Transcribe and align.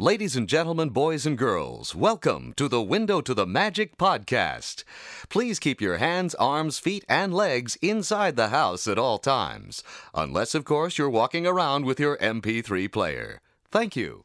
Ladies 0.00 0.36
and 0.36 0.48
gentlemen, 0.48 0.90
boys 0.90 1.26
and 1.26 1.36
girls, 1.36 1.92
welcome 1.92 2.54
to 2.54 2.68
the 2.68 2.80
Window 2.80 3.20
to 3.20 3.34
the 3.34 3.44
Magic 3.44 3.98
podcast. 3.98 4.84
Please 5.28 5.58
keep 5.58 5.80
your 5.80 5.96
hands, 5.96 6.36
arms, 6.36 6.78
feet, 6.78 7.04
and 7.08 7.34
legs 7.34 7.74
inside 7.82 8.36
the 8.36 8.50
house 8.50 8.86
at 8.86 8.96
all 8.96 9.18
times, 9.18 9.82
unless, 10.14 10.54
of 10.54 10.64
course, 10.64 10.98
you're 10.98 11.10
walking 11.10 11.48
around 11.48 11.84
with 11.84 11.98
your 11.98 12.16
MP3 12.18 12.92
player. 12.92 13.40
Thank 13.72 13.96
you. 13.96 14.24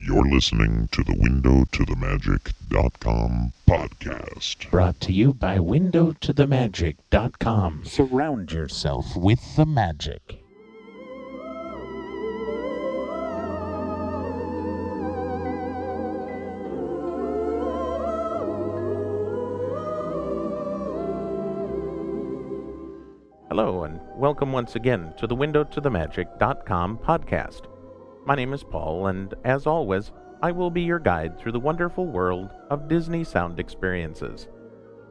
You're 0.00 0.28
listening 0.28 0.88
to 0.90 1.04
the 1.04 1.16
Window 1.16 1.64
to 1.70 1.84
the 1.84 1.94
Magic.com 1.94 3.52
podcast. 3.68 4.68
Brought 4.72 5.00
to 5.02 5.12
you 5.12 5.32
by 5.32 5.58
WindowToTheMagic.com. 5.58 7.84
Surround 7.84 8.50
yourself 8.50 9.14
with 9.14 9.54
the 9.54 9.64
magic. 9.64 10.43
Hello, 23.56 23.84
and 23.84 24.00
welcome 24.16 24.50
once 24.50 24.74
again 24.74 25.14
to 25.16 25.28
the 25.28 25.36
WindowToTheMagic.com 25.36 26.98
podcast. 26.98 27.66
My 28.26 28.34
name 28.34 28.52
is 28.52 28.64
Paul, 28.64 29.06
and 29.06 29.32
as 29.44 29.64
always, 29.64 30.10
I 30.42 30.50
will 30.50 30.72
be 30.72 30.82
your 30.82 30.98
guide 30.98 31.38
through 31.38 31.52
the 31.52 31.60
wonderful 31.60 32.04
world 32.04 32.50
of 32.70 32.88
Disney 32.88 33.22
sound 33.22 33.60
experiences. 33.60 34.48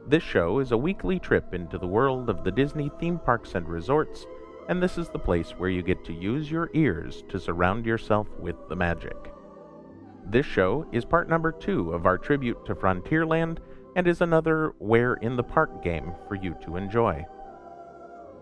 This 0.06 0.22
show 0.22 0.58
is 0.58 0.72
a 0.72 0.76
weekly 0.76 1.18
trip 1.18 1.54
into 1.54 1.78
the 1.78 1.86
world 1.86 2.28
of 2.28 2.44
the 2.44 2.52
Disney 2.52 2.90
theme 3.00 3.18
parks 3.18 3.54
and 3.54 3.66
resorts, 3.66 4.26
and 4.68 4.82
this 4.82 4.98
is 4.98 5.08
the 5.08 5.18
place 5.18 5.52
where 5.52 5.70
you 5.70 5.82
get 5.82 6.04
to 6.04 6.12
use 6.12 6.50
your 6.50 6.68
ears 6.74 7.24
to 7.30 7.40
surround 7.40 7.86
yourself 7.86 8.28
with 8.38 8.56
the 8.68 8.76
magic. 8.76 9.16
This 10.26 10.44
show 10.44 10.86
is 10.92 11.06
part 11.06 11.30
number 11.30 11.50
two 11.50 11.94
of 11.94 12.04
our 12.04 12.18
tribute 12.18 12.62
to 12.66 12.74
Frontierland 12.74 13.56
and 13.96 14.06
is 14.06 14.20
another 14.20 14.74
Where 14.80 15.14
in 15.14 15.34
the 15.34 15.42
Park 15.42 15.82
game 15.82 16.12
for 16.28 16.34
you 16.34 16.54
to 16.66 16.76
enjoy. 16.76 17.24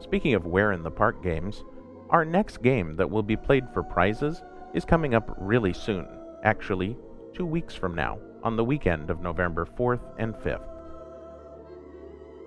Speaking 0.03 0.35
of 0.35 0.47
Where 0.47 0.73
in 0.73 0.83
the 0.83 0.91
Park 0.91 1.23
games, 1.23 1.65
our 2.11 2.25
next 2.25 2.61
game 2.61 2.97
that 2.97 3.09
will 3.09 3.23
be 3.23 3.37
played 3.37 3.65
for 3.73 3.85
prizes 3.85 4.43
is 4.75 4.85
coming 4.85 5.15
up 5.15 5.33
really 5.39 5.73
soon, 5.73 6.07
actually, 6.43 6.97
two 7.33 7.47
weeks 7.47 7.75
from 7.75 7.95
now, 7.95 8.19
on 8.43 8.57
the 8.57 8.65
weekend 8.65 9.11
of 9.11 9.21
November 9.21 9.65
4th 9.65 10.03
and 10.19 10.35
5th. 10.35 10.69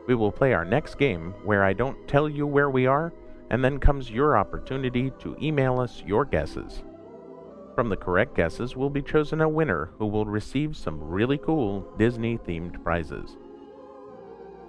We 0.06 0.16
will 0.16 0.34
play 0.34 0.54
our 0.54 0.66
next 0.66 0.96
game 0.96 1.34
where 1.46 1.64
I 1.64 1.74
don't 1.74 2.08
tell 2.08 2.30
you 2.30 2.46
where 2.46 2.70
we 2.70 2.88
are, 2.88 3.14
and 3.50 3.64
then 3.64 3.80
comes 3.80 4.12
your 4.12 4.38
opportunity 4.38 5.12
to 5.20 5.38
email 5.42 5.80
us 5.80 6.04
your 6.06 6.26
guesses. 6.26 6.84
From 7.74 7.90
the 7.90 7.98
correct 7.98 8.36
guesses 8.36 8.76
will 8.76 8.90
be 8.90 9.02
chosen 9.02 9.42
a 9.42 9.50
winner 9.50 9.92
who 9.98 10.08
will 10.08 10.26
receive 10.26 10.76
some 10.76 11.02
really 11.02 11.38
cool 11.38 11.88
Disney 11.98 12.38
themed 12.38 12.84
prizes. 12.84 13.38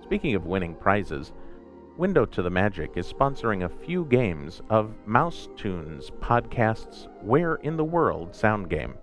Speaking 0.02 0.36
of 0.36 0.46
winning 0.46 0.76
prizes, 0.76 1.32
Window 1.98 2.26
to 2.26 2.42
the 2.42 2.50
Magic 2.50 2.90
is 2.96 3.10
sponsoring 3.10 3.64
a 3.64 3.86
few 3.86 4.04
games 4.04 4.60
of 4.68 4.94
Mouse 5.06 5.48
Tunes 5.56 6.10
podcast's 6.20 7.08
Where 7.22 7.54
in 7.56 7.78
the 7.78 7.84
World 7.84 8.34
sound 8.34 8.68
game. 8.68 8.96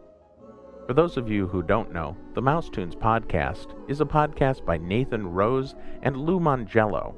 For 0.86 0.94
those 0.94 1.18
of 1.18 1.28
you 1.28 1.48
who 1.48 1.64
don't 1.64 1.92
know, 1.92 2.16
the 2.36 2.42
Mouse 2.44 2.70
Tunes 2.70 2.94
podcast 2.94 3.74
is 3.90 4.00
a 4.00 4.06
podcast 4.06 4.64
by 4.64 4.78
Nathan 4.78 5.26
Rose 5.26 5.74
and 6.04 6.16
Lou 6.16 6.40
Mongello. 6.40 7.16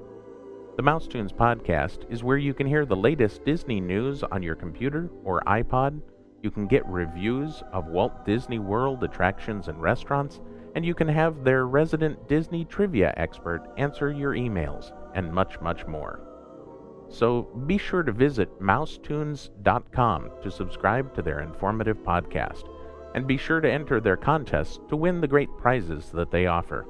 The 0.77 0.83
Mouse 0.83 1.07
Tunes 1.07 1.33
podcast 1.33 2.09
is 2.09 2.23
where 2.23 2.37
you 2.37 2.53
can 2.53 2.67
hear 2.67 2.85
the 2.85 2.95
latest 2.95 3.43
Disney 3.43 3.81
news 3.81 4.23
on 4.23 4.41
your 4.41 4.55
computer 4.55 5.09
or 5.25 5.41
iPod. 5.41 5.99
You 6.41 6.51
can 6.51 6.67
get 6.67 6.87
reviews 6.87 7.61
of 7.73 7.87
Walt 7.87 8.25
Disney 8.25 8.59
World 8.59 9.03
attractions 9.03 9.67
and 9.67 9.81
restaurants, 9.81 10.39
and 10.75 10.85
you 10.85 10.93
can 10.93 11.07
have 11.07 11.43
their 11.43 11.65
resident 11.65 12.27
Disney 12.27 12.65
trivia 12.65 13.13
expert 13.17 13.65
answer 13.77 14.11
your 14.11 14.33
emails 14.33 14.91
and 15.15 15.33
much, 15.33 15.59
much 15.61 15.87
more. 15.87 16.19
So 17.09 17.43
be 17.65 17.77
sure 17.77 18.03
to 18.03 18.11
visit 18.11 18.59
mousetunes.com 18.59 20.31
to 20.43 20.51
subscribe 20.51 21.15
to 21.15 21.21
their 21.21 21.39
informative 21.39 21.97
podcast, 21.97 22.63
and 23.13 23.25
be 23.25 23.37
sure 23.37 23.61
to 23.61 23.71
enter 23.71 24.01
their 24.01 24.17
contests 24.17 24.79
to 24.89 24.97
win 24.97 25.21
the 25.21 25.27
great 25.27 25.49
prizes 25.57 26.11
that 26.11 26.31
they 26.31 26.47
offer. 26.47 26.85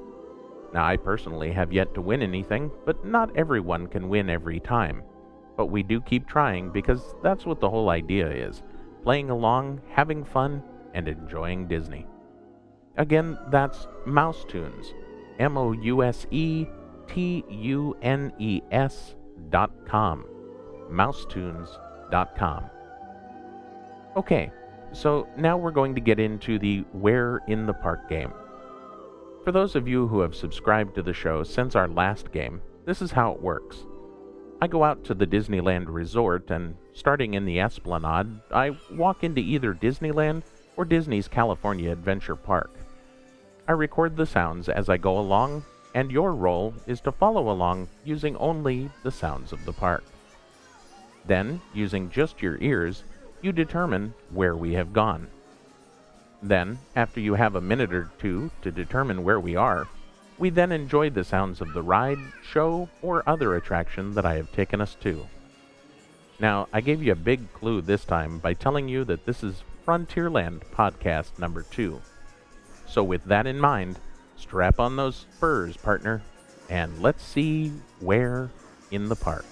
Now, 0.74 0.84
I 0.84 0.96
personally 0.96 1.52
have 1.52 1.72
yet 1.72 1.94
to 1.94 2.00
win 2.00 2.22
anything, 2.22 2.72
but 2.84 3.04
not 3.04 3.34
everyone 3.36 3.86
can 3.86 4.08
win 4.08 4.28
every 4.28 4.58
time. 4.58 5.04
But 5.56 5.66
we 5.66 5.82
do 5.82 6.00
keep 6.00 6.26
trying 6.26 6.70
because 6.70 7.14
that's 7.22 7.46
what 7.46 7.60
the 7.60 7.70
whole 7.70 7.90
idea 7.90 8.28
is 8.28 8.62
playing 9.04 9.30
along, 9.30 9.80
having 9.88 10.24
fun, 10.24 10.60
and 10.92 11.06
enjoying 11.06 11.68
Disney. 11.68 12.06
Again, 12.96 13.38
that's 13.50 13.86
Mouse 14.04 14.44
Tunes. 14.48 14.94
M 15.38 15.58
O 15.58 15.72
U 15.72 16.02
S 16.02 16.26
E 16.30 16.66
T 17.08 17.44
U 17.48 17.96
N 18.02 18.32
E 18.38 18.62
S 18.70 19.14
dot 19.50 19.70
com. 19.86 20.24
Mousetunes 20.90 21.68
dot 22.10 22.36
com. 22.36 22.64
Okay, 24.16 24.50
so 24.92 25.28
now 25.36 25.56
we're 25.56 25.70
going 25.72 25.94
to 25.94 26.00
get 26.00 26.18
into 26.18 26.58
the 26.58 26.84
Where 26.92 27.40
in 27.48 27.66
the 27.66 27.74
Park 27.74 28.08
game. 28.08 28.32
For 29.44 29.52
those 29.52 29.76
of 29.76 29.86
you 29.86 30.06
who 30.06 30.20
have 30.20 30.34
subscribed 30.34 30.94
to 30.94 31.02
the 31.02 31.12
show 31.12 31.42
since 31.42 31.76
our 31.76 31.88
last 31.88 32.32
game, 32.32 32.62
this 32.86 33.02
is 33.02 33.12
how 33.12 33.32
it 33.32 33.42
works. 33.42 33.84
I 34.62 34.68
go 34.68 34.84
out 34.84 35.04
to 35.04 35.14
the 35.14 35.26
Disneyland 35.26 35.84
Resort, 35.88 36.50
and 36.50 36.76
starting 36.94 37.34
in 37.34 37.44
the 37.44 37.60
Esplanade, 37.60 38.40
I 38.50 38.70
walk 38.92 39.22
into 39.22 39.40
either 39.40 39.74
Disneyland 39.74 40.44
or 40.76 40.86
Disney's 40.86 41.28
California 41.28 41.92
Adventure 41.92 42.36
Park. 42.36 42.70
I 43.68 43.72
record 43.72 44.16
the 44.16 44.26
sounds 44.26 44.68
as 44.68 44.88
I 44.88 44.96
go 44.96 45.18
along 45.18 45.64
and 45.96 46.12
your 46.12 46.34
role 46.34 46.74
is 46.86 47.00
to 47.00 47.10
follow 47.10 47.50
along 47.50 47.88
using 48.04 48.36
only 48.36 48.90
the 49.02 49.10
sounds 49.10 49.50
of 49.50 49.64
the 49.64 49.72
park. 49.72 50.04
Then, 51.24 51.60
using 51.72 52.10
just 52.10 52.42
your 52.42 52.58
ears, 52.60 53.02
you 53.40 53.50
determine 53.50 54.12
where 54.30 54.54
we 54.54 54.74
have 54.74 54.92
gone. 54.92 55.28
Then, 56.42 56.78
after 56.94 57.18
you 57.18 57.34
have 57.34 57.56
a 57.56 57.60
minute 57.60 57.94
or 57.94 58.10
two 58.18 58.50
to 58.60 58.70
determine 58.70 59.24
where 59.24 59.40
we 59.40 59.56
are, 59.56 59.88
we 60.38 60.50
then 60.50 60.70
enjoy 60.70 61.08
the 61.08 61.24
sounds 61.24 61.62
of 61.62 61.72
the 61.72 61.82
ride, 61.82 62.18
show, 62.44 62.90
or 63.00 63.22
other 63.26 63.56
attraction 63.56 64.14
that 64.14 64.26
I 64.26 64.34
have 64.34 64.52
taken 64.52 64.82
us 64.82 64.96
to. 65.00 65.26
Now, 66.38 66.68
I 66.74 66.82
gave 66.82 67.02
you 67.02 67.12
a 67.12 67.16
big 67.16 67.52
clue 67.54 67.80
this 67.80 68.04
time 68.04 68.38
by 68.38 68.52
telling 68.52 68.86
you 68.86 69.02
that 69.04 69.24
this 69.24 69.42
is 69.42 69.64
Frontierland 69.86 70.60
Podcast 70.72 71.38
number 71.38 71.62
two. 71.62 72.02
So, 72.88 73.02
with 73.02 73.24
that 73.24 73.46
in 73.46 73.60
mind, 73.60 73.98
Strap 74.36 74.78
on 74.78 74.96
those 74.96 75.16
spurs, 75.16 75.76
partner, 75.76 76.22
and 76.68 77.00
let's 77.00 77.24
see 77.24 77.72
where 78.00 78.50
in 78.90 79.08
the 79.08 79.16
park. 79.16 79.46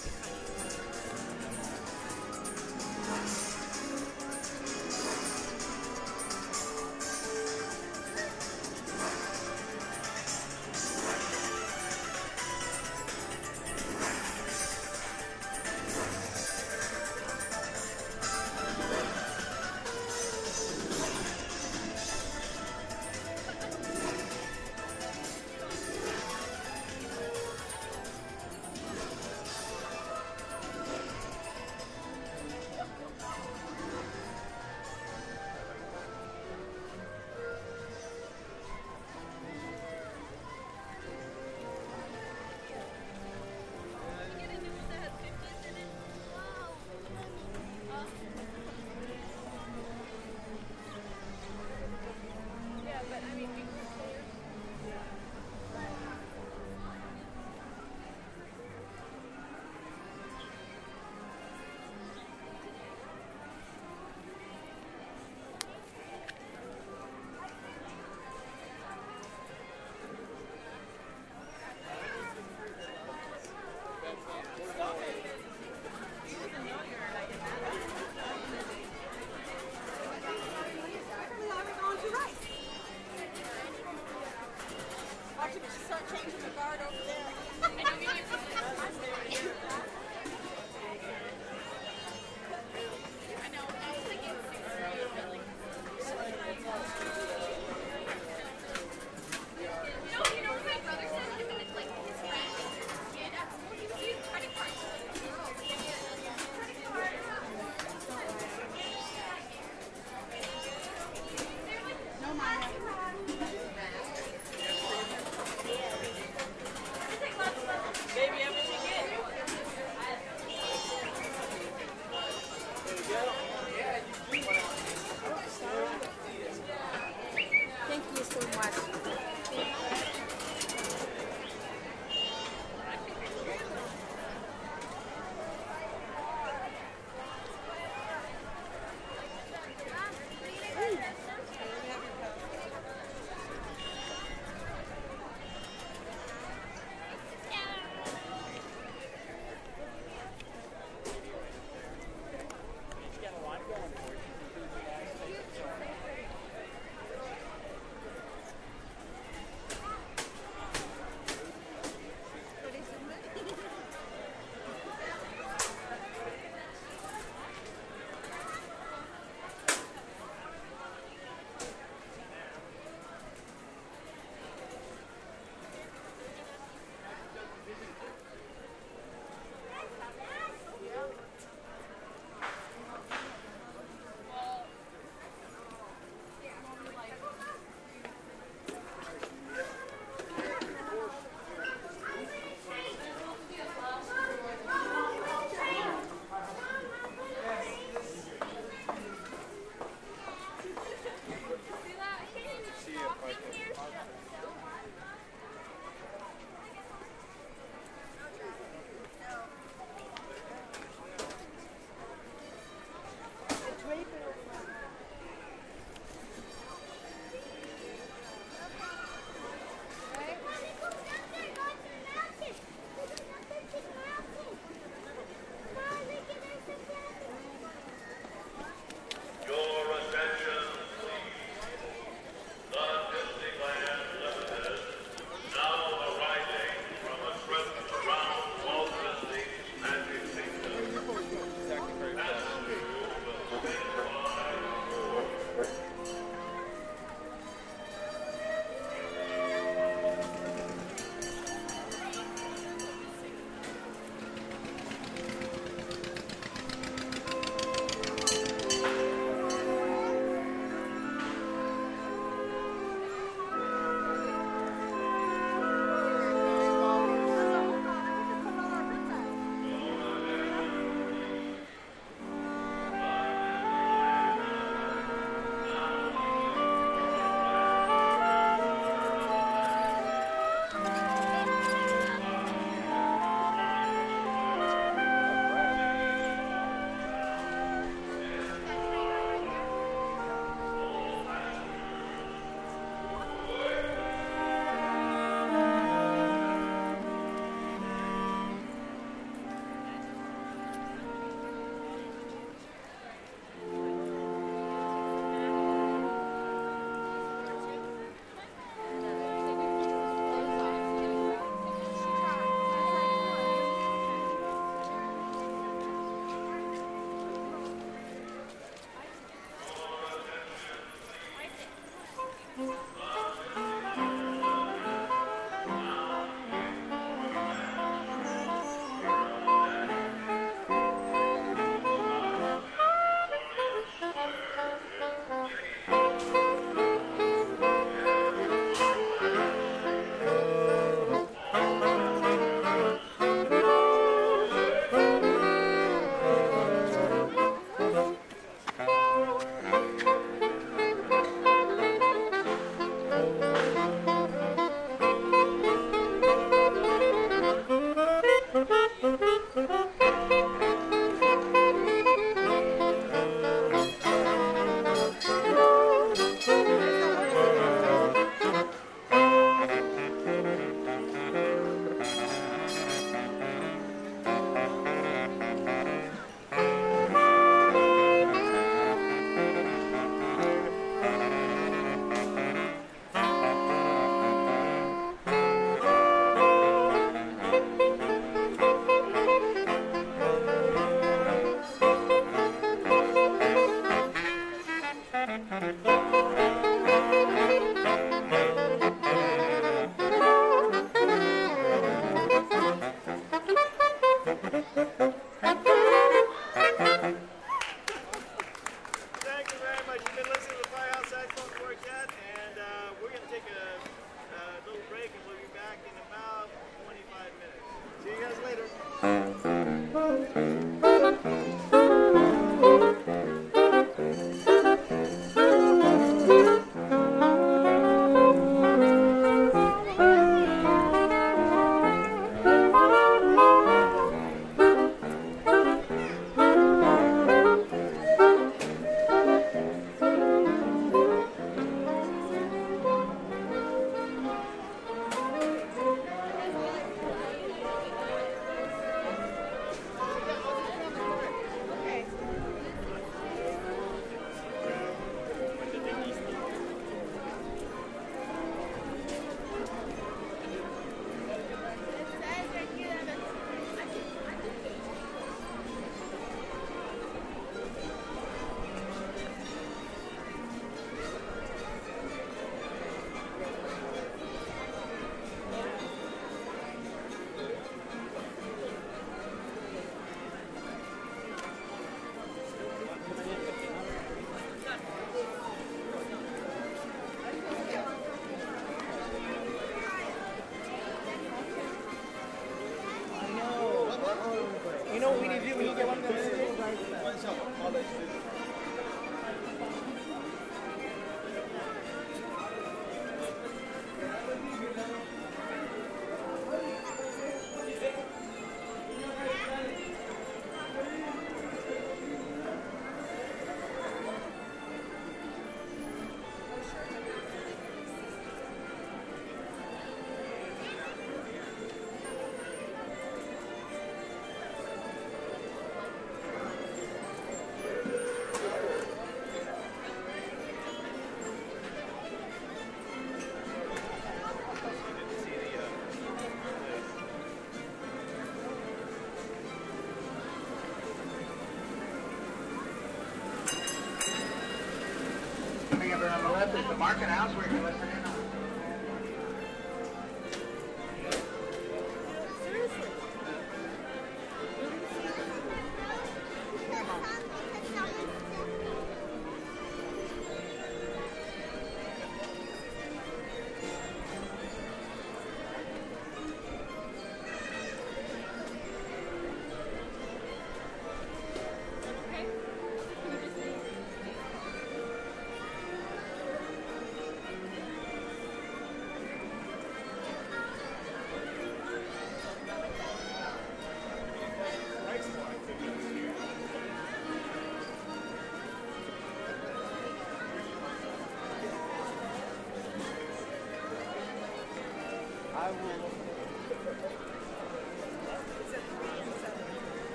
On 546.04 546.23
the 546.23 546.30
left 546.32 546.54
is 546.54 546.66
the 546.66 546.76
market 546.76 547.08
house 547.08 547.34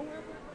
You 0.00 0.49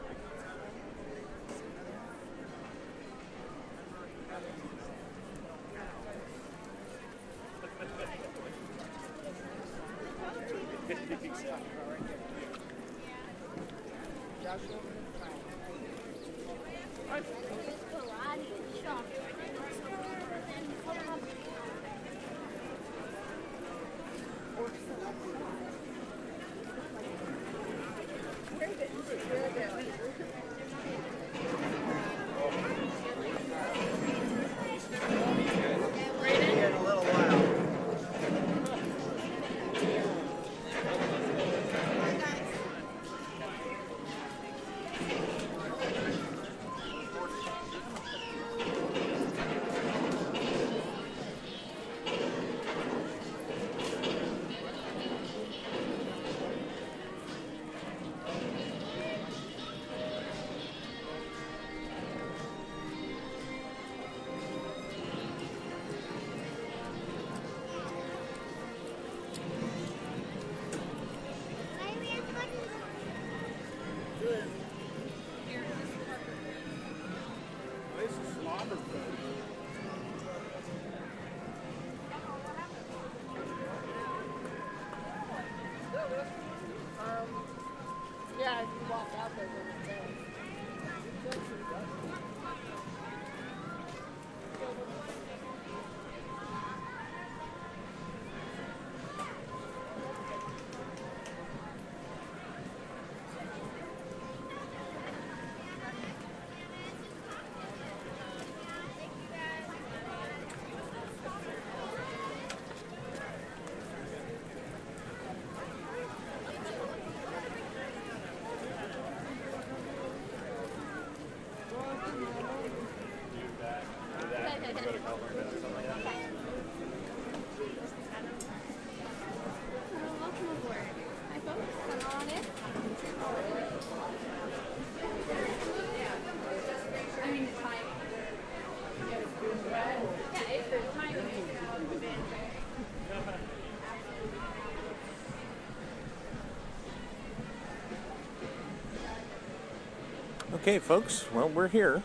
Okay, 150.66 150.80
folks, 150.80 151.24
well, 151.32 151.48
we're 151.48 151.68
here. 151.68 152.02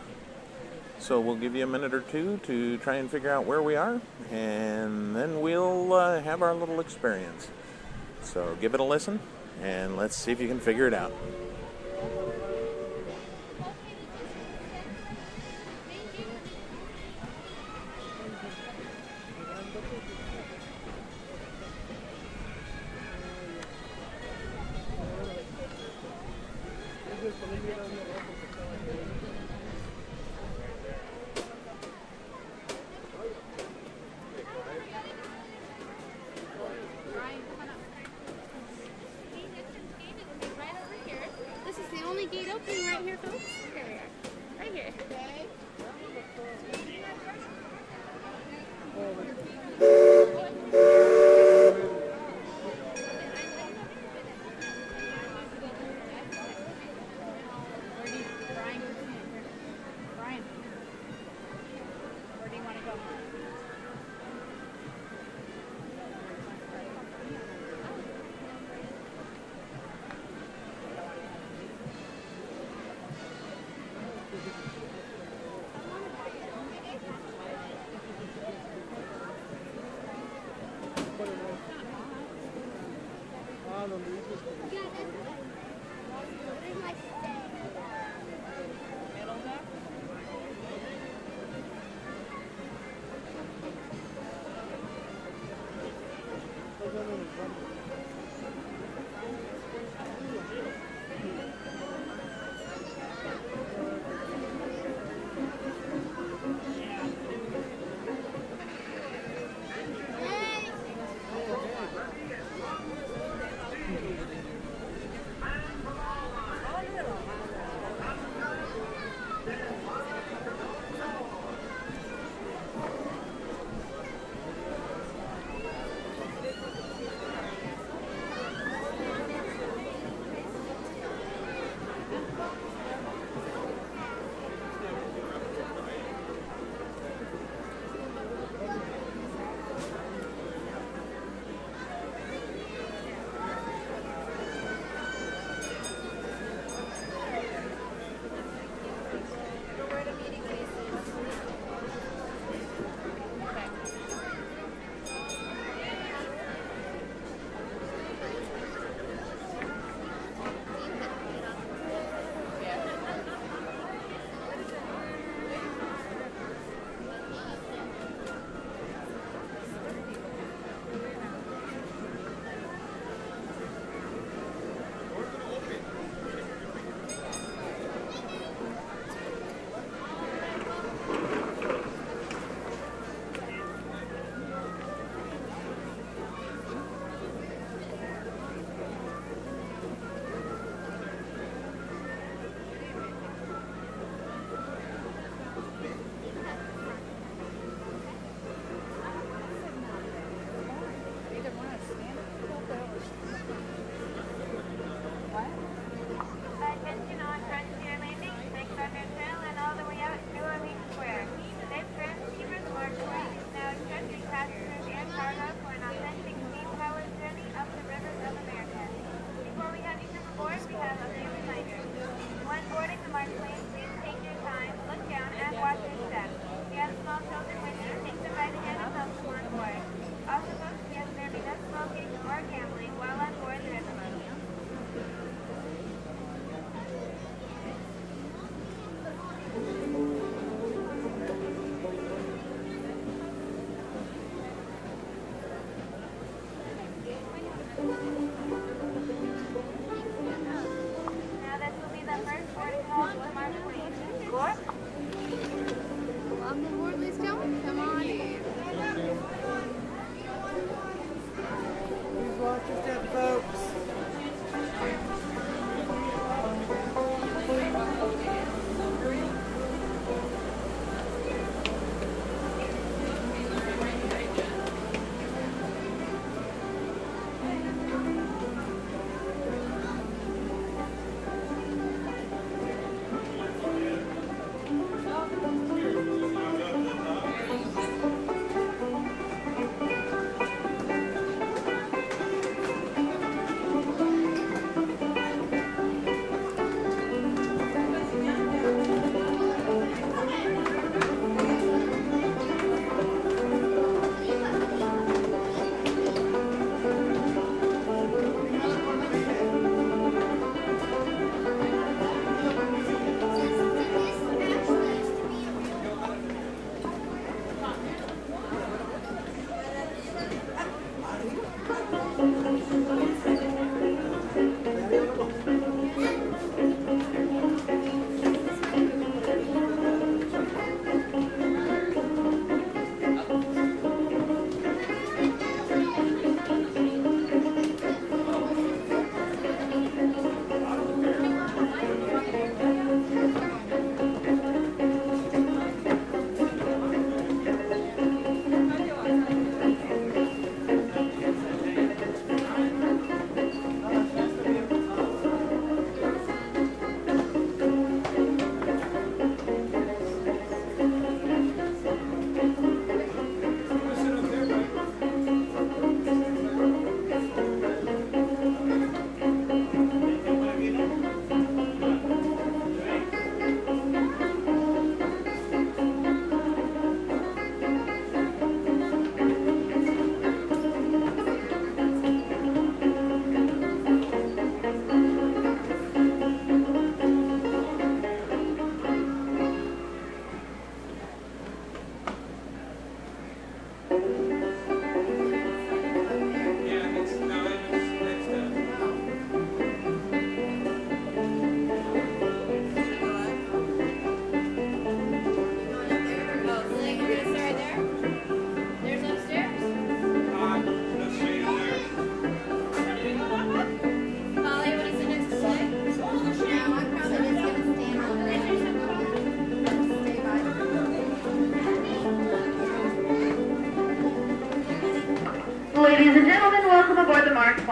So 1.00 1.20
we'll 1.20 1.34
give 1.34 1.56
you 1.56 1.64
a 1.64 1.66
minute 1.66 1.92
or 1.92 2.00
two 2.00 2.38
to 2.44 2.78
try 2.78 2.94
and 2.94 3.10
figure 3.10 3.28
out 3.28 3.44
where 3.44 3.60
we 3.60 3.74
are, 3.74 4.00
and 4.30 5.16
then 5.16 5.40
we'll 5.40 5.92
uh, 5.92 6.20
have 6.20 6.42
our 6.42 6.54
little 6.54 6.78
experience. 6.78 7.48
So 8.22 8.56
give 8.60 8.72
it 8.74 8.78
a 8.78 8.84
listen, 8.84 9.18
and 9.60 9.96
let's 9.96 10.14
see 10.14 10.30
if 10.30 10.40
you 10.40 10.46
can 10.46 10.60
figure 10.60 10.86
it 10.86 10.94
out. 10.94 11.12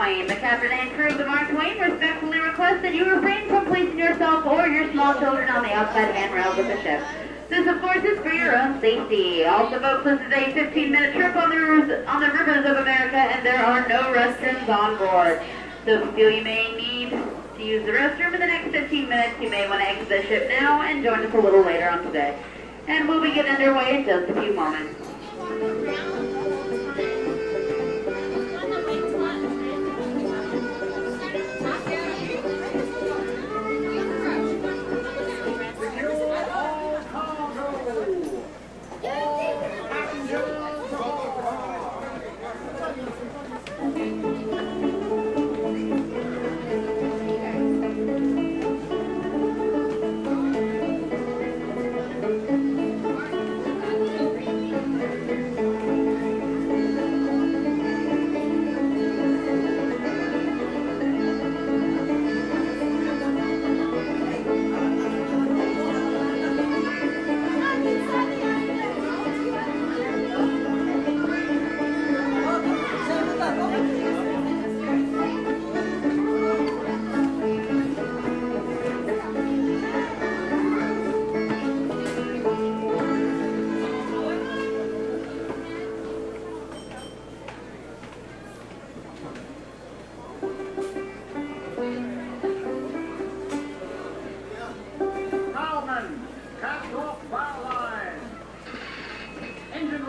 Twain. 0.01 0.27
The 0.27 0.37
captain 0.37 0.73
and 0.73 0.91
crew 0.95 1.09
of 1.09 1.19
the 1.19 1.27
Mark 1.27 1.51
Twain 1.51 1.79
respectfully 1.79 2.41
request 2.41 2.81
that 2.81 2.95
you 2.95 3.05
refrain 3.05 3.47
from 3.49 3.67
placing 3.67 3.99
yourself 3.99 4.47
or 4.47 4.67
your 4.67 4.91
small 4.93 5.13
children 5.21 5.51
on 5.51 5.63
the 5.63 5.75
outside 5.75 6.15
handrails 6.15 6.57
of 6.59 6.69
the 6.69 6.81
ship. 6.81 7.05
This, 7.51 7.69
of 7.69 7.83
course, 7.83 8.03
is 8.03 8.19
for 8.21 8.33
your 8.33 8.57
own 8.57 8.81
safety. 8.81 9.45
Also, 9.45 9.79
folks, 9.79 10.05
this 10.05 10.19
is 10.19 10.33
a 10.33 10.57
15-minute 10.57 11.15
trip 11.15 11.37
on 11.37 11.51
the, 11.51 11.57
rivers, 11.57 12.07
on 12.09 12.23
the 12.23 12.29
rivers 12.29 12.65
of 12.65 12.79
America, 12.79 13.19
and 13.19 13.45
there 13.45 13.63
are 13.63 13.87
no 13.89 14.05
restrooms 14.05 14.67
on 14.71 14.97
board. 14.97 15.43
So 15.85 16.01
if 16.01 16.07
you 16.07 16.13
feel 16.13 16.31
you 16.31 16.45
may 16.45 16.75
need 16.75 17.11
to 17.11 17.63
use 17.63 17.85
the 17.85 17.93
restroom 17.93 18.33
in 18.33 18.41
the 18.41 18.47
next 18.47 18.71
15 18.71 19.07
minutes, 19.07 19.39
you 19.39 19.51
may 19.51 19.69
want 19.69 19.83
to 19.83 19.87
exit 19.87 20.09
the 20.09 20.23
ship 20.23 20.49
now 20.49 20.81
and 20.81 21.05
join 21.05 21.27
us 21.27 21.35
a 21.35 21.39
little 21.39 21.61
later 21.61 21.91
on 21.91 22.03
today. 22.05 22.43
And 22.89 23.07
we'll 23.07 23.21
be 23.21 23.35
getting 23.35 23.53
underway 23.53 23.99
in 23.99 24.07
just 24.07 24.31
a 24.31 24.41
few 24.41 24.55
moments. 24.55 25.10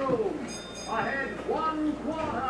Room, 0.07 0.47
ahead 0.89 1.47
one 1.47 1.95
quarter. 1.97 2.40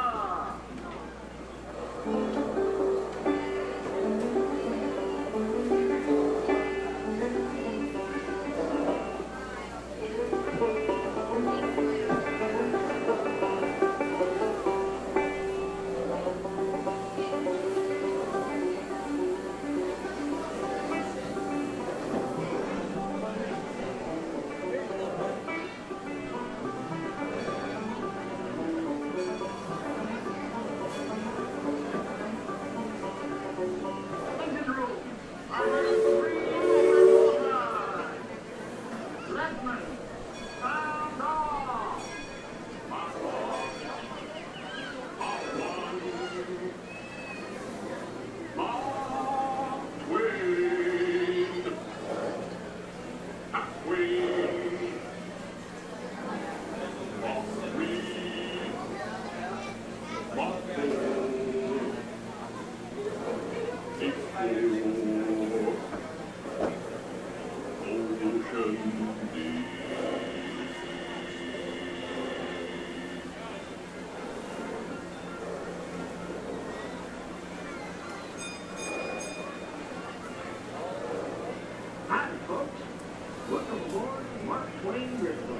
Welcome 83.51 83.83
aboard 83.83 84.23
Mark 84.45 84.81
Twain 84.81 85.09
Riverboat. 85.19 85.59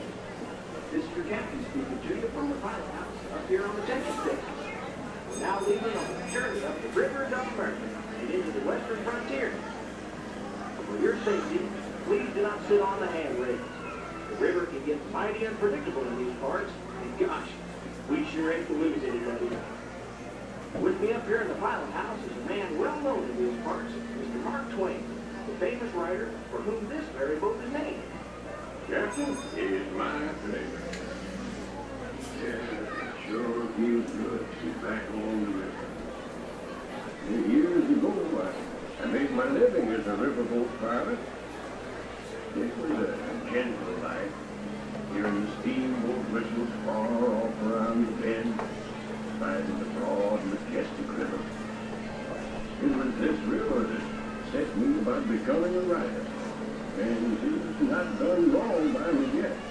This 0.94 1.04
is 1.04 1.12
your 1.14 1.26
captain 1.26 1.60
speaking 1.66 2.00
to 2.08 2.16
you 2.16 2.30
from 2.30 2.48
the 2.48 2.56
pilot 2.64 2.88
house 2.96 3.20
up 3.36 3.46
here 3.50 3.68
on 3.68 3.76
the 3.76 3.82
Texas 3.82 4.16
station. 4.16 4.40
We're 5.30 5.40
now 5.42 5.60
leaving 5.60 5.98
on 5.98 6.06
a 6.06 6.32
journey 6.32 6.64
up 6.64 6.82
the 6.82 6.88
rivers 6.88 7.34
of 7.34 7.54
America 7.54 7.82
and 8.22 8.32
into 8.32 8.50
the 8.50 8.62
western 8.62 9.04
frontier. 9.04 9.52
For 10.88 11.00
your 11.04 11.18
safety, 11.26 11.68
please 12.06 12.30
do 12.34 12.44
not 12.44 12.66
sit 12.70 12.80
on 12.80 12.98
the 13.02 13.08
handrails. 13.08 13.60
The 14.30 14.36
river 14.38 14.68
can 14.68 14.86
get 14.86 15.12
mighty 15.12 15.46
unpredictable 15.46 16.08
in 16.08 16.26
these 16.26 16.36
parts, 16.40 16.72
and 17.04 17.20
gosh, 17.20 17.50
we 18.10 18.24
sure 18.28 18.54
ain't 18.54 18.68
to 18.68 18.74
lose 18.74 19.04
anybody. 19.04 19.50
With 20.80 21.02
me 21.02 21.12
up 21.12 21.28
here 21.28 21.42
in 21.42 21.50
the 21.50 21.56
pilot 21.56 21.92
house 21.92 22.20
is 22.24 22.32
a 22.38 22.48
man 22.48 22.80
well 22.80 22.98
known 23.02 23.30
in 23.32 23.36
these 23.36 23.64
parts, 23.66 23.92
Mr. 23.92 24.44
Mark 24.46 24.72
Twain, 24.72 25.04
famous 25.62 25.94
writer 25.94 26.32
for 26.50 26.58
whom 26.58 26.90
this 26.90 27.06
very 27.16 27.38
boat 27.38 27.56
is 27.64 27.72
named. 27.72 28.02
Captain, 28.90 29.38
it 29.56 29.72
is 29.72 29.94
my 29.94 30.18
pleasure. 30.42 30.82
Yeah, 32.42 32.58
sure 33.28 33.68
feels 33.78 34.10
good 34.10 34.42
to 34.42 34.66
be 34.66 34.72
back 34.82 35.06
on 35.12 35.46
the 35.46 35.52
river. 35.62 35.86
Years 37.48 37.88
ago, 37.92 38.12
I, 38.42 39.04
I 39.04 39.06
made 39.06 39.30
my 39.34 39.48
living 39.50 39.90
as 39.90 40.08
a 40.08 40.16
riverboat 40.18 40.80
pilot. 40.80 41.20
It 42.58 42.78
was 42.80 42.92
a 42.92 43.52
gentle 43.54 43.94
life, 44.02 44.34
hearing 45.14 45.46
the 45.46 45.52
steamboat 45.62 46.26
whistles 46.34 46.70
far 46.86 47.06
off 47.06 47.54
around 47.68 48.08
the 48.08 48.14
bend, 48.24 48.60
finding 49.40 49.78
the 49.78 49.86
broad, 50.00 50.44
majestic 50.44 51.08
river. 51.20 51.40
It 52.84 52.98
was 52.98 53.14
this 53.20 53.40
river 53.46 53.82
that 53.82 54.11
set 54.52 54.76
me 54.78 55.00
about 55.00 55.28
becoming 55.30 55.76
a 55.78 55.80
writer, 55.82 56.26
and 57.00 57.38
it's 57.42 57.82
not 57.90 58.20
done 58.20 58.52
wrong 58.52 58.92
by 58.92 59.12
me 59.14 59.42
yet. 59.42 59.71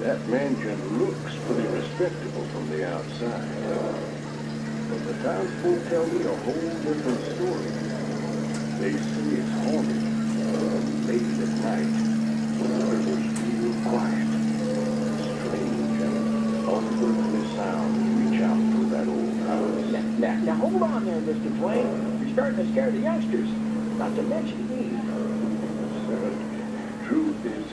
That 0.00 0.28
mansion 0.28 0.98
looks 0.98 1.34
pretty 1.44 1.68
respectable 1.68 2.44
from 2.52 2.70
the 2.70 2.88
outside. 2.88 3.44
But 4.88 5.00
the 5.06 5.12
townsfolk 5.22 5.80
tell 5.90 6.06
me 6.06 6.24
a 6.24 6.36
whole 6.36 6.72
different 6.88 7.20
story. 7.36 7.70
They 8.80 8.92
say 8.96 9.26
it's 9.36 9.52
haunted. 9.60 10.02
Late 11.06 11.20
at 11.20 11.52
night, 11.60 11.92
when 12.56 12.72
quiet, 13.84 14.28
strange 15.36 16.00
unearthly 16.64 17.44
sounds 17.56 18.00
reach 18.16 18.40
out 18.40 18.62
that 18.92 19.06
old 19.08 19.36
house. 19.46 19.84
Now, 20.18 20.36
now 20.44 20.56
hold 20.56 20.82
on 20.82 21.01
Mr. 21.22 21.56
Twain. 21.58 22.18
You're 22.20 22.32
starting 22.32 22.56
to 22.56 22.72
scare 22.72 22.90
the 22.90 22.98
youngsters, 22.98 23.48
not 23.96 24.14
to 24.16 24.22
mention 24.22 24.68
me. 24.68 24.90
Sir, 26.08 26.34
truth 27.06 27.46
is 27.46 27.64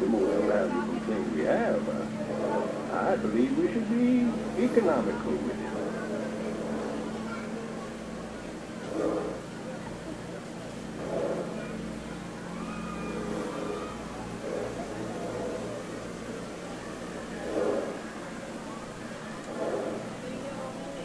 the 0.00 0.06
most 0.06 0.42
valuable 0.46 1.00
thing 1.06 1.34
we 1.36 1.42
have. 1.42 1.88
Uh, 1.88 2.96
I 2.96 3.16
believe 3.16 3.56
we 3.58 3.72
should 3.72 3.88
be 3.90 4.26
economical 4.64 5.32
with 5.32 5.50
it. 5.50 5.66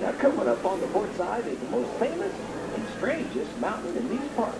Now, 0.01 0.11
coming 0.13 0.47
up 0.47 0.65
on 0.65 0.81
the 0.81 0.87
port 0.87 1.10
side 1.21 1.45
is 1.45 1.59
the 1.59 1.69
most 1.69 1.91
famous 1.99 2.33
and 2.73 2.83
strangest 2.97 3.59
mountain 3.59 3.95
in 3.95 4.09
these 4.09 4.27
parts. 4.35 4.57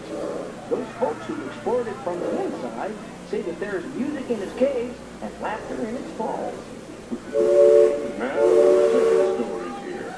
Those 0.70 0.86
folks 1.00 1.26
who 1.26 1.44
explored 1.48 1.88
it 1.88 1.96
from 2.04 2.20
the 2.20 2.44
inside 2.44 2.92
say 3.32 3.42
that 3.42 3.60
there's 3.60 3.84
music 3.96 4.30
in 4.30 4.40
its 4.44 4.54
caves 4.54 4.96
and 5.24 5.42
laughter 5.42 5.74
in 5.74 5.96
its 5.96 6.12
falls. 6.12 6.54
Stories 9.40 9.78
here. 9.86 10.14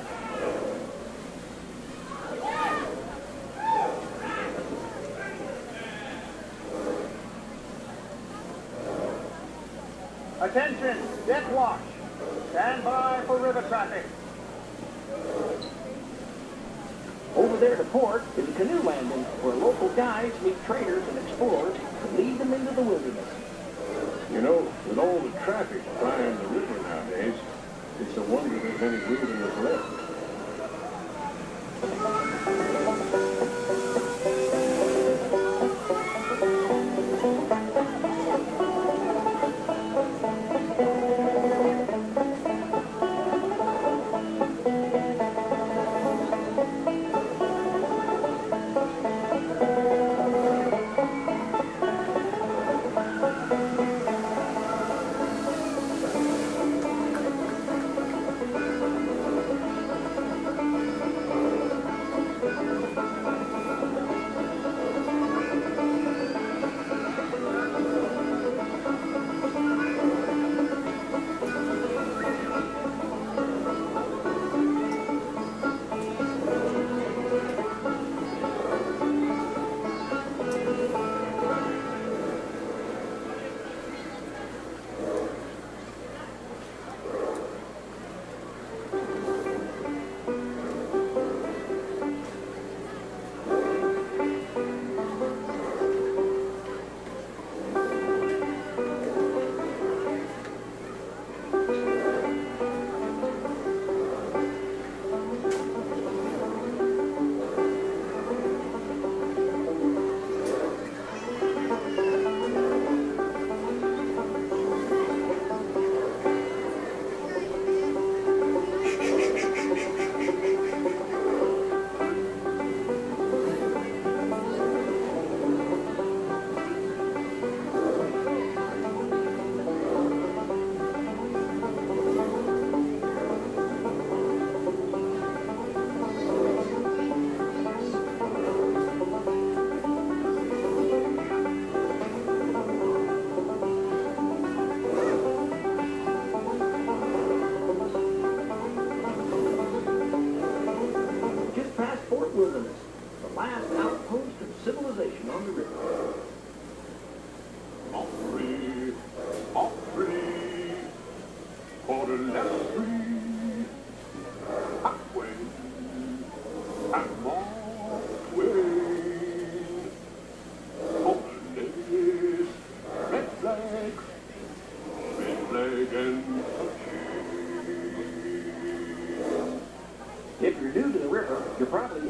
Attention, 10.42 10.98
deck 11.26 11.52
watch. 11.54 11.80
Stand 12.52 12.84
by 12.84 13.22
for 13.28 13.38
river 13.38 13.62
traffic. 13.70 14.04
There 17.64 17.78
to 17.78 17.84
port 17.86 18.24
is 18.36 18.50
a 18.50 18.52
canoe 18.60 18.84
landing 18.84 19.24
where 19.42 19.56
local 19.56 19.88
guides 19.96 20.36
meet 20.44 20.62
traders 20.66 21.08
and 21.08 21.18
explorers 21.18 21.78
to 22.02 22.18
lead 22.18 22.38
them 22.38 22.54
into 22.54 22.74
the 22.74 22.82
wilderness. 22.82 23.30
You 24.34 24.42
know, 24.42 24.68
with 24.90 25.00
all 25.00 25.22
the 25.22 25.32
traffic 25.46 25.80
flying 25.98 26.36
the 26.40 26.60
river 26.60 26.84
nowadays, 26.84 27.40
it's 28.02 28.18
a 28.18 28.22
wonder 28.24 28.60
there's 28.60 28.82
any 28.84 29.00
wilderness 29.08 29.56
left. 29.64 30.03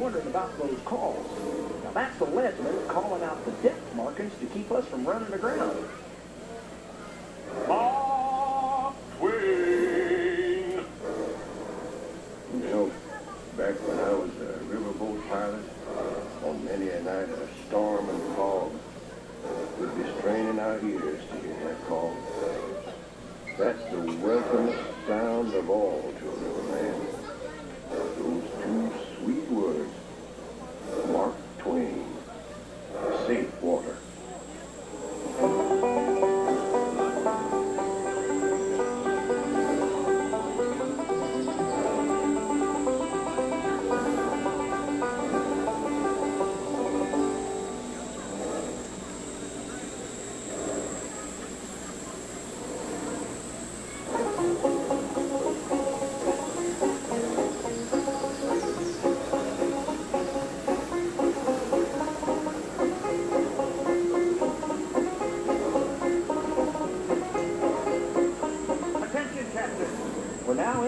Wondering 0.03 0.27
about 0.27 0.57
those 0.57 0.81
calls. 0.83 1.31
Now 1.81 1.91
that's 1.93 2.17
the 2.17 2.25
leadsman 2.25 2.83
calling 2.89 3.23
out 3.23 3.45
the 3.45 3.53
depth 3.53 3.93
markings 3.93 4.33
to 4.39 4.47
keep 4.47 4.69
us 4.69 4.85
from 4.89 5.07
running 5.07 5.33
aground. 5.33 5.79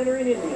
Now 0.05 0.11
entering 0.11 0.54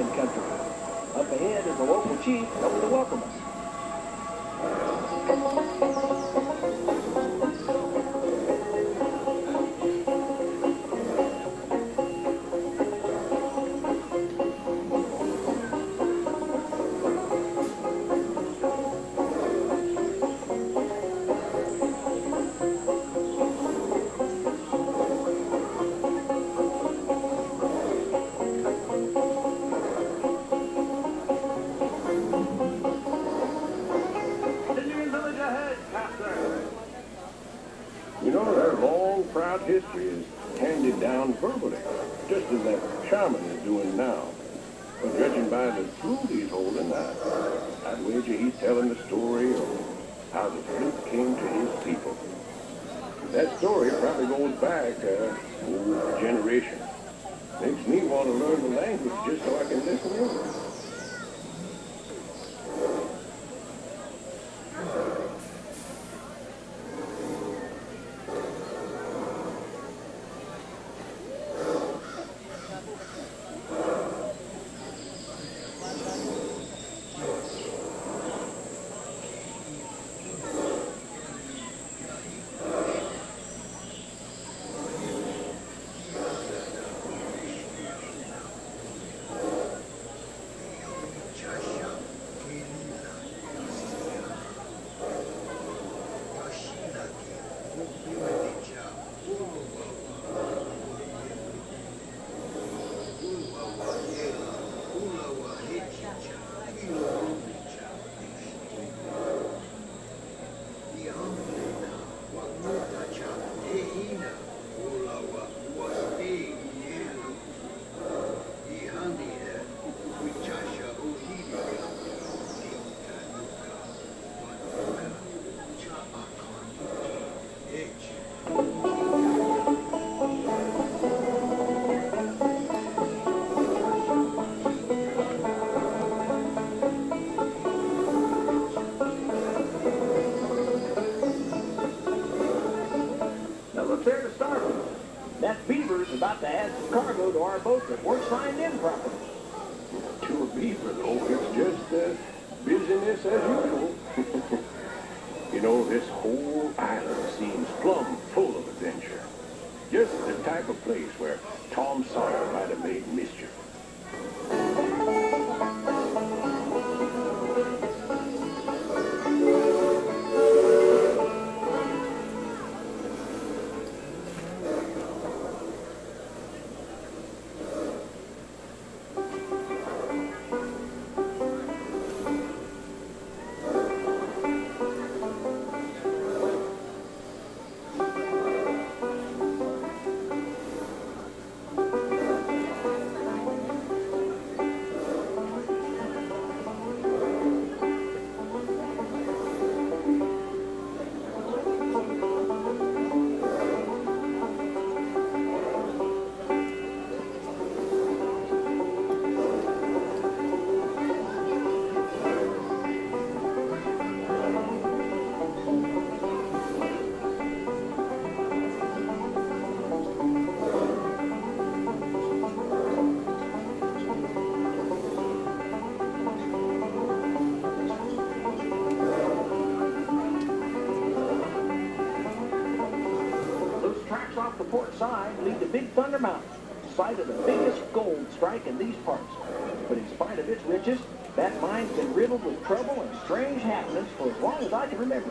for 243.90 244.30
as 244.30 244.38
long 244.40 244.58
as 244.62 244.72
I 244.72 244.86
can 244.86 244.98
remember. 244.98 245.30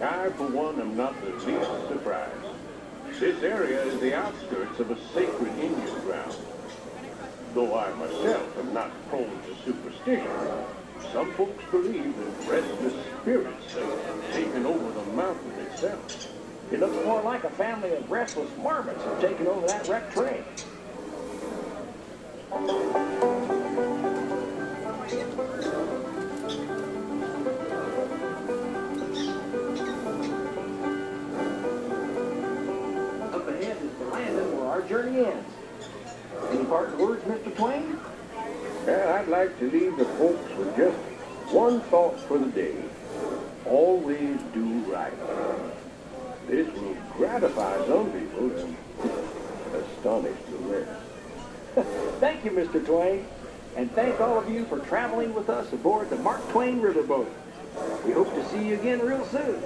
I, 0.00 0.28
for 0.30 0.48
one, 0.48 0.80
am 0.80 0.96
not 0.96 1.14
the 1.20 1.30
least 1.30 1.70
surprised. 1.88 2.46
This 3.18 3.42
area 3.42 3.82
is 3.84 4.00
the 4.00 4.16
outskirts 4.16 4.80
of 4.80 4.90
a 4.90 4.98
sacred 5.12 5.52
Indian 5.58 6.00
ground. 6.00 6.34
Though 7.54 7.78
I 7.78 7.92
myself 7.94 8.58
am 8.58 8.72
not 8.72 8.90
prone 9.08 9.38
to 9.46 9.54
superstition, 9.64 10.26
some 11.12 11.30
folks 11.32 11.62
believe 11.70 12.16
that 12.16 12.50
restless 12.50 12.94
spirits 13.20 13.74
have 13.74 14.32
taken 14.32 14.66
over 14.66 14.90
the 14.92 15.04
mountain 15.12 15.52
itself. 15.66 16.28
It 16.70 16.80
looks 16.80 17.04
more 17.04 17.22
like 17.22 17.44
a 17.44 17.50
family 17.50 17.92
of 17.92 18.10
restless 18.10 18.50
marmots 18.56 19.04
have 19.04 19.20
taken 19.20 19.46
over 19.46 19.66
that 19.66 19.86
wrecked 19.88 20.12
train. 20.14 20.42
Where 35.22 35.32
our 35.32 35.36
journey 35.36 35.38
ends. 35.38 35.54
Any 36.50 36.64
parting 36.64 36.98
words, 36.98 37.24
Mr. 37.24 37.56
Twain? 37.56 37.98
And 38.86 39.10
I'd 39.10 39.28
like 39.28 39.58
to 39.60 39.70
leave 39.70 39.96
the 39.96 40.04
folks 40.04 40.56
with 40.56 40.76
just 40.76 40.96
one 41.52 41.80
thought 41.82 42.18
for 42.20 42.38
the 42.38 42.46
day. 42.46 42.74
Always 43.66 44.40
do 44.52 44.66
right. 44.92 45.12
This 46.48 46.66
will 46.74 46.96
gratify 47.16 47.86
some 47.86 48.10
people 48.10 48.50
and 48.58 48.76
astonish 49.74 50.36
the 50.50 50.56
rest. 50.58 51.02
Thank 52.20 52.44
you, 52.44 52.50
Mr. 52.50 52.84
Twain. 52.84 53.26
And 53.74 53.90
thank 53.92 54.20
all 54.20 54.36
of 54.36 54.50
you 54.50 54.66
for 54.66 54.80
traveling 54.80 55.32
with 55.32 55.48
us 55.48 55.72
aboard 55.72 56.10
the 56.10 56.16
Mark 56.16 56.46
Twain 56.50 56.82
Riverboat. 56.82 57.26
We 58.04 58.12
hope 58.12 58.34
to 58.34 58.44
see 58.50 58.68
you 58.68 58.74
again 58.74 59.00
real 59.00 59.24
soon. 59.26 59.62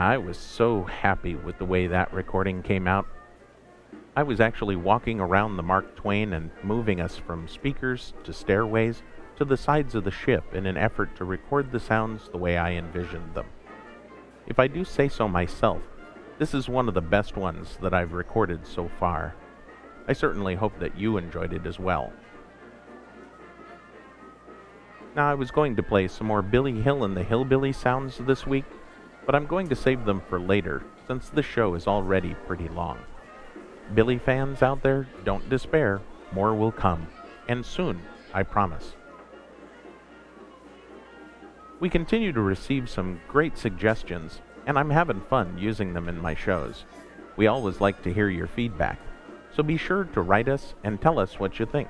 I 0.00 0.16
was 0.16 0.38
so 0.38 0.84
happy 0.84 1.34
with 1.34 1.58
the 1.58 1.66
way 1.66 1.86
that 1.86 2.14
recording 2.14 2.62
came 2.62 2.88
out. 2.88 3.06
I 4.16 4.22
was 4.22 4.40
actually 4.40 4.76
walking 4.76 5.20
around 5.20 5.56
the 5.56 5.62
Mark 5.62 5.96
Twain 5.96 6.32
and 6.32 6.50
moving 6.62 7.00
us 7.00 7.16
from 7.16 7.46
speakers 7.46 8.14
to 8.24 8.32
stairways 8.32 9.02
to 9.36 9.44
the 9.44 9.56
sides 9.56 9.94
of 9.94 10.04
the 10.04 10.10
ship 10.10 10.44
in 10.54 10.66
an 10.66 10.76
effort 10.76 11.14
to 11.16 11.24
record 11.24 11.70
the 11.70 11.80
sounds 11.80 12.28
the 12.28 12.38
way 12.38 12.56
I 12.56 12.72
envisioned 12.72 13.34
them. 13.34 13.46
If 14.46 14.58
I 14.58 14.66
do 14.66 14.84
say 14.84 15.08
so 15.08 15.28
myself, 15.28 15.82
this 16.38 16.54
is 16.54 16.68
one 16.68 16.88
of 16.88 16.94
the 16.94 17.00
best 17.00 17.36
ones 17.36 17.78
that 17.82 17.94
I've 17.94 18.12
recorded 18.12 18.66
so 18.66 18.90
far. 18.98 19.34
I 20.08 20.14
certainly 20.14 20.54
hope 20.54 20.78
that 20.78 20.98
you 20.98 21.16
enjoyed 21.16 21.52
it 21.52 21.66
as 21.66 21.78
well. 21.78 22.12
Now, 25.14 25.30
I 25.30 25.34
was 25.34 25.50
going 25.50 25.76
to 25.76 25.82
play 25.82 26.08
some 26.08 26.26
more 26.26 26.42
Billy 26.42 26.80
Hill 26.80 27.04
and 27.04 27.14
the 27.16 27.22
Hillbilly 27.22 27.72
sounds 27.72 28.18
this 28.18 28.46
week, 28.46 28.64
but 29.26 29.34
I'm 29.34 29.46
going 29.46 29.68
to 29.68 29.76
save 29.76 30.04
them 30.04 30.22
for 30.28 30.40
later 30.40 30.82
since 31.06 31.28
this 31.28 31.46
show 31.46 31.74
is 31.74 31.86
already 31.86 32.34
pretty 32.46 32.68
long. 32.68 32.98
Billy 33.94 34.18
fans 34.18 34.62
out 34.62 34.82
there, 34.82 35.06
don't 35.24 35.48
despair. 35.48 36.00
More 36.32 36.54
will 36.54 36.72
come. 36.72 37.06
And 37.48 37.64
soon, 37.64 38.00
I 38.32 38.42
promise. 38.42 38.94
We 41.80 41.90
continue 41.90 42.32
to 42.32 42.40
receive 42.40 42.88
some 42.88 43.20
great 43.28 43.58
suggestions, 43.58 44.40
and 44.66 44.78
I'm 44.78 44.90
having 44.90 45.20
fun 45.20 45.58
using 45.58 45.92
them 45.92 46.08
in 46.08 46.20
my 46.20 46.34
shows. 46.34 46.84
We 47.36 47.48
always 47.48 47.80
like 47.80 48.02
to 48.02 48.12
hear 48.12 48.28
your 48.28 48.46
feedback, 48.46 49.00
so 49.54 49.62
be 49.62 49.76
sure 49.76 50.04
to 50.04 50.22
write 50.22 50.48
us 50.48 50.74
and 50.84 51.00
tell 51.00 51.18
us 51.18 51.40
what 51.40 51.58
you 51.58 51.66
think. 51.66 51.88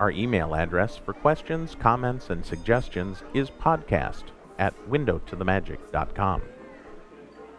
Our 0.00 0.10
email 0.10 0.54
address 0.54 0.96
for 0.96 1.12
questions, 1.12 1.76
comments, 1.78 2.30
and 2.30 2.44
suggestions 2.44 3.22
is 3.34 3.50
podcast 3.50 4.24
at 4.58 4.74
windowtothemagic.com. 4.88 6.42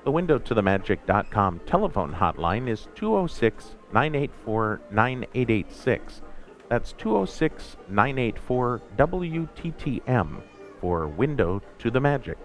The 0.06 0.12
windowtothemagic.com 0.12 1.62
telephone 1.66 2.14
hotline 2.14 2.68
is 2.70 2.88
206 2.95 3.76
984 3.93 4.82
9886. 4.91 6.22
That's 6.70 6.93
206 6.93 7.78
984 7.89 8.82
WTTM 8.97 10.41
for 10.80 11.08
Window 11.08 11.62
to 11.80 11.91
the 11.91 12.00
Magic. 12.00 12.38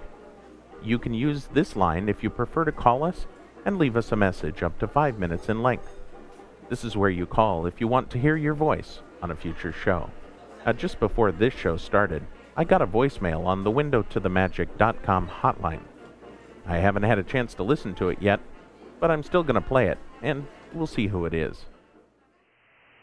You 0.83 0.99
can 0.99 1.15
use 1.15 1.49
this 1.53 1.77
line 1.77 2.09
if 2.09 2.23
you 2.23 2.31
prefer 2.31 2.65
to 2.65 2.73
call 2.73 3.05
us 3.05 3.27
and 3.65 3.79
leave 3.79 3.97
us 3.97 4.13
a 4.13 4.17
message 4.17 4.63
up 4.63 4.79
to 4.79 4.89
five 4.89 5.19
minutes 5.19 5.49
in 5.49 5.63
length. 5.63 6.01
This 6.69 6.85
is 6.85 6.97
where 6.97 7.11
you 7.11 7.27
call 7.27 7.67
if 7.67 7.81
you 7.81 7.89
want 7.89 8.11
to 8.11 8.19
hear 8.19 8.37
your 8.37 8.55
voice 8.55 9.01
on 9.23 9.31
a 9.31 9.37
future 9.37 9.73
show. 9.73 10.11
Uh, 10.67 10.73
just 10.73 10.99
before 10.99 11.31
this 11.31 11.55
show 11.55 11.77
started, 11.77 12.27
I 12.57 12.63
got 12.65 12.83
a 12.83 12.87
voicemail 12.87 13.47
on 13.47 13.65
the 13.65 13.71
windowtothemagic.com 13.71 15.29
hotline. 15.29 15.83
I 16.67 16.79
haven't 16.79 17.03
had 17.03 17.19
a 17.19 17.25
chance 17.25 17.55
to 17.55 17.65
listen 17.65 17.95
to 17.97 18.11
it 18.11 18.23
yet, 18.23 18.41
but 19.01 19.11
I'm 19.11 19.25
still 19.25 19.43
going 19.43 19.61
to 19.61 19.61
play 19.61 19.89
it, 19.89 19.99
and 20.23 20.47
we'll 20.73 20.87
see 20.87 21.09
who 21.09 21.27
it 21.27 21.35
is. 21.35 21.67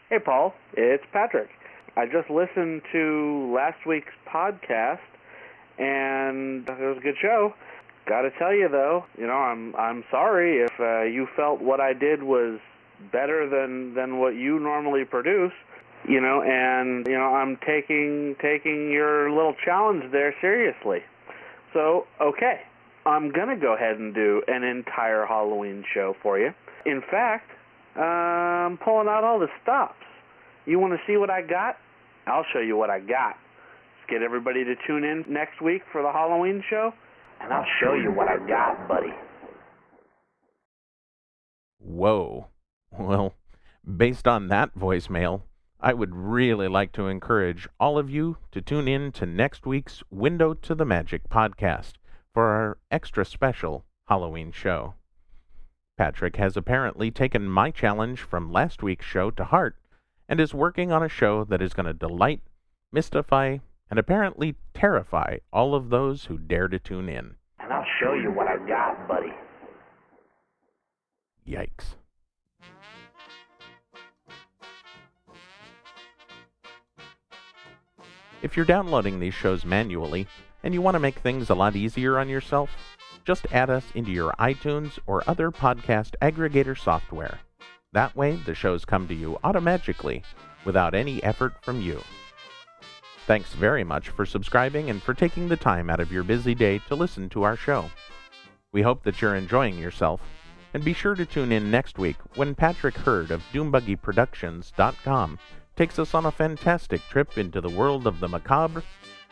Hey, 0.08 0.18
Paul. 0.18 0.54
It's 0.74 1.04
Patrick. 1.12 1.50
I 1.96 2.06
just 2.06 2.30
listened 2.30 2.80
to 2.92 3.52
last 3.54 3.86
week's 3.86 4.14
podcast, 4.26 5.00
and 5.78 6.66
it 6.66 6.80
was 6.80 6.96
a 6.98 7.02
good 7.02 7.16
show. 7.20 7.52
Got 8.06 8.22
to 8.22 8.30
tell 8.38 8.54
you 8.54 8.68
though, 8.68 9.04
you 9.16 9.26
know, 9.26 9.34
I'm 9.34 9.76
I'm 9.76 10.02
sorry 10.10 10.58
if 10.58 10.72
uh, 10.80 11.02
you 11.02 11.28
felt 11.36 11.60
what 11.60 11.80
I 11.80 11.92
did 11.92 12.24
was 12.24 12.58
better 13.12 13.48
than 13.48 13.94
than 13.94 14.18
what 14.18 14.34
you 14.34 14.58
normally 14.58 15.04
produce. 15.04 15.52
You 16.08 16.20
know, 16.20 16.42
and 16.42 17.06
you 17.06 17.14
know, 17.14 17.34
I'm 17.34 17.58
taking 17.64 18.36
taking 18.42 18.90
your 18.90 19.30
little 19.30 19.54
challenge 19.64 20.10
there 20.10 20.34
seriously. 20.40 21.00
So, 21.72 22.06
okay, 22.20 22.60
I'm 23.06 23.30
gonna 23.32 23.56
go 23.56 23.74
ahead 23.74 23.98
and 23.98 24.14
do 24.14 24.42
an 24.48 24.62
entire 24.62 25.26
Halloween 25.26 25.84
show 25.94 26.14
for 26.22 26.38
you. 26.38 26.50
In 26.86 27.02
fact, 27.10 27.50
uh, 27.96 28.00
I'm 28.00 28.78
pulling 28.78 29.08
out 29.08 29.24
all 29.24 29.38
the 29.38 29.48
stops. 29.62 29.94
You 30.66 30.78
want 30.78 30.92
to 30.92 31.00
see 31.06 31.16
what 31.16 31.30
I 31.30 31.42
got? 31.42 31.76
I'll 32.26 32.46
show 32.52 32.60
you 32.60 32.76
what 32.76 32.90
I 32.90 33.00
got. 33.00 33.36
Let's 33.98 34.10
get 34.10 34.22
everybody 34.22 34.64
to 34.64 34.74
tune 34.86 35.04
in 35.04 35.24
next 35.28 35.60
week 35.60 35.82
for 35.90 36.02
the 36.02 36.12
Halloween 36.12 36.62
show, 36.68 36.92
and 37.40 37.52
I'll 37.52 37.66
show 37.80 37.94
you 37.94 38.10
what 38.12 38.28
I 38.28 38.38
got, 38.46 38.88
buddy. 38.88 39.12
Whoa. 41.78 42.46
Well, 42.96 43.34
based 43.84 44.28
on 44.28 44.48
that 44.48 44.74
voicemail, 44.76 45.42
I 45.84 45.94
would 45.94 46.14
really 46.14 46.68
like 46.68 46.92
to 46.92 47.08
encourage 47.08 47.68
all 47.80 47.98
of 47.98 48.08
you 48.08 48.36
to 48.52 48.60
tune 48.60 48.86
in 48.86 49.10
to 49.12 49.26
next 49.26 49.66
week's 49.66 50.00
Window 50.12 50.54
to 50.54 50.76
the 50.76 50.84
Magic 50.84 51.28
podcast 51.28 51.94
for 52.32 52.44
our 52.50 52.78
extra 52.92 53.24
special 53.24 53.84
Halloween 54.06 54.52
show. 54.52 54.94
Patrick 55.98 56.36
has 56.36 56.56
apparently 56.56 57.10
taken 57.10 57.48
my 57.48 57.72
challenge 57.72 58.20
from 58.20 58.52
last 58.52 58.84
week's 58.84 59.06
show 59.06 59.32
to 59.32 59.42
heart 59.42 59.74
and 60.28 60.38
is 60.38 60.54
working 60.54 60.92
on 60.92 61.02
a 61.02 61.08
show 61.08 61.42
that 61.42 61.60
is 61.60 61.74
going 61.74 61.86
to 61.86 61.92
delight, 61.92 62.42
mystify, 62.92 63.58
and 63.90 63.98
apparently 63.98 64.54
terrify 64.74 65.38
all 65.52 65.74
of 65.74 65.90
those 65.90 66.26
who 66.26 66.38
dare 66.38 66.68
to 66.68 66.78
tune 66.78 67.08
in. 67.08 67.34
And 67.58 67.72
I'll 67.72 67.84
show 68.00 68.14
you 68.14 68.30
what 68.30 68.46
I 68.46 68.56
got, 68.68 69.08
buddy. 69.08 69.32
Yikes. 71.44 71.96
If 78.42 78.56
you're 78.56 78.66
downloading 78.66 79.20
these 79.20 79.34
shows 79.34 79.64
manually 79.64 80.26
and 80.64 80.74
you 80.74 80.82
want 80.82 80.96
to 80.96 81.00
make 81.00 81.18
things 81.18 81.48
a 81.48 81.54
lot 81.54 81.76
easier 81.76 82.18
on 82.18 82.28
yourself, 82.28 82.70
just 83.24 83.46
add 83.52 83.70
us 83.70 83.84
into 83.94 84.10
your 84.10 84.32
iTunes 84.40 84.98
or 85.06 85.22
other 85.28 85.52
podcast 85.52 86.14
aggregator 86.20 86.76
software. 86.76 87.38
That 87.92 88.16
way, 88.16 88.34
the 88.34 88.54
shows 88.54 88.84
come 88.84 89.06
to 89.06 89.14
you 89.14 89.38
automatically 89.44 90.24
without 90.64 90.92
any 90.92 91.22
effort 91.22 91.54
from 91.62 91.80
you. 91.80 92.02
Thanks 93.28 93.52
very 93.52 93.84
much 93.84 94.08
for 94.08 94.26
subscribing 94.26 94.90
and 94.90 95.00
for 95.00 95.14
taking 95.14 95.48
the 95.48 95.56
time 95.56 95.88
out 95.88 96.00
of 96.00 96.10
your 96.10 96.24
busy 96.24 96.56
day 96.56 96.80
to 96.88 96.96
listen 96.96 97.28
to 97.30 97.44
our 97.44 97.56
show. 97.56 97.88
We 98.72 98.82
hope 98.82 99.04
that 99.04 99.22
you're 99.22 99.36
enjoying 99.36 99.78
yourself, 99.78 100.20
and 100.74 100.82
be 100.82 100.94
sure 100.94 101.14
to 101.14 101.26
tune 101.26 101.52
in 101.52 101.70
next 101.70 101.98
week 101.98 102.16
when 102.34 102.56
Patrick 102.56 102.96
Hurd 102.96 103.30
of 103.30 103.42
DoombuggyProductions.com 103.52 105.38
takes 105.76 105.98
us 105.98 106.14
on 106.14 106.26
a 106.26 106.30
fantastic 106.30 107.00
trip 107.08 107.38
into 107.38 107.60
the 107.60 107.70
world 107.70 108.06
of 108.06 108.20
the 108.20 108.28
macabre 108.28 108.82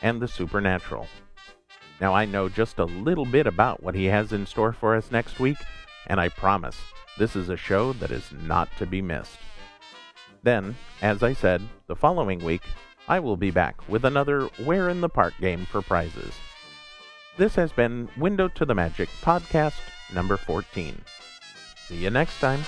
and 0.01 0.21
the 0.21 0.27
supernatural. 0.27 1.07
Now, 1.99 2.13
I 2.15 2.25
know 2.25 2.49
just 2.49 2.79
a 2.79 2.85
little 2.85 3.25
bit 3.25 3.45
about 3.45 3.83
what 3.83 3.93
he 3.93 4.05
has 4.05 4.33
in 4.33 4.45
store 4.45 4.73
for 4.73 4.95
us 4.95 5.11
next 5.11 5.39
week, 5.39 5.57
and 6.07 6.19
I 6.19 6.29
promise 6.29 6.77
this 7.17 7.35
is 7.35 7.49
a 7.49 7.57
show 7.57 7.93
that 7.93 8.09
is 8.09 8.31
not 8.43 8.69
to 8.77 8.85
be 8.85 9.01
missed. 9.01 9.37
Then, 10.43 10.75
as 11.01 11.21
I 11.21 11.33
said, 11.33 11.61
the 11.87 11.95
following 11.95 12.43
week, 12.43 12.63
I 13.07 13.19
will 13.19 13.37
be 13.37 13.51
back 13.51 13.87
with 13.87 14.05
another 14.05 14.45
Where 14.63 14.89
in 14.89 15.01
the 15.01 15.09
Park 15.09 15.33
game 15.39 15.65
for 15.65 15.81
prizes. 15.81 16.33
This 17.37 17.55
has 17.55 17.71
been 17.71 18.09
Window 18.17 18.47
to 18.49 18.65
the 18.65 18.75
Magic 18.75 19.09
podcast 19.21 19.79
number 20.13 20.37
14. 20.37 20.99
See 21.87 21.97
you 21.97 22.09
next 22.09 22.39
time. 22.39 22.61